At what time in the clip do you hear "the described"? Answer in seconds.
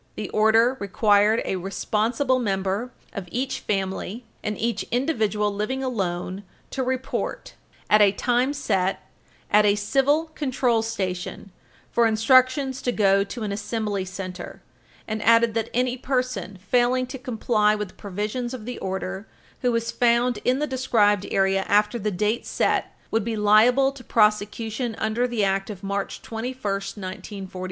20.57-21.27